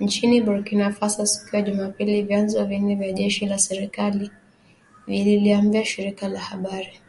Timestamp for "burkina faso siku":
0.40-1.56